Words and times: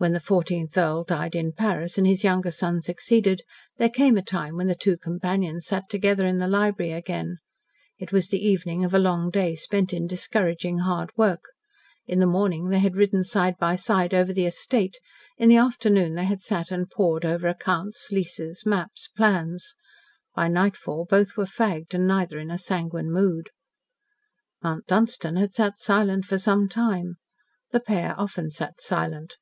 When 0.00 0.12
the 0.12 0.20
fourteenth 0.20 0.78
Earl 0.78 1.02
died 1.02 1.34
in 1.34 1.50
Paris, 1.50 1.98
and 1.98 2.06
his 2.06 2.22
younger 2.22 2.52
son 2.52 2.80
succeeded, 2.80 3.42
there 3.78 3.88
came 3.90 4.16
a 4.16 4.22
time 4.22 4.54
when 4.54 4.68
the 4.68 4.76
two 4.76 4.96
companions 4.96 5.66
sat 5.66 5.88
together 5.90 6.24
in 6.24 6.38
the 6.38 6.46
library 6.46 6.92
again. 6.92 7.38
It 7.98 8.12
was 8.12 8.28
the 8.28 8.38
evening 8.38 8.84
of 8.84 8.94
a 8.94 8.98
long 9.00 9.28
day 9.28 9.56
spent 9.56 9.92
in 9.92 10.06
discouraging 10.06 10.78
hard 10.78 11.10
work. 11.16 11.40
In 12.06 12.20
the 12.20 12.28
morning 12.28 12.68
they 12.68 12.78
had 12.78 12.94
ridden 12.94 13.24
side 13.24 13.56
by 13.58 13.74
side 13.74 14.14
over 14.14 14.32
the 14.32 14.46
estate, 14.46 15.00
in 15.36 15.48
the 15.48 15.56
afternoon 15.56 16.14
they 16.14 16.26
had 16.26 16.40
sat 16.40 16.70
and 16.70 16.88
pored 16.88 17.24
over 17.24 17.48
accounts, 17.48 18.12
leases, 18.12 18.64
maps, 18.64 19.08
plans. 19.16 19.74
By 20.32 20.46
nightfall 20.46 21.06
both 21.10 21.36
were 21.36 21.44
fagged 21.44 21.92
and 21.92 22.06
neither 22.06 22.38
in 22.38 22.56
sanguine 22.56 23.10
mood. 23.10 23.50
Mount 24.62 24.86
Dunstan 24.86 25.34
had 25.34 25.54
sat 25.54 25.80
silent 25.80 26.24
for 26.24 26.38
some 26.38 26.68
time. 26.68 27.16
The 27.72 27.80
pair 27.80 28.14
often 28.16 28.50
sat 28.50 28.80
silent. 28.80 29.38